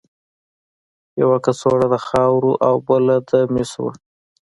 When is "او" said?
2.67-2.75